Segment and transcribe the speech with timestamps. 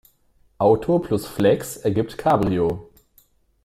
[0.57, 2.89] Auto plus Flex ergibt Cabrio.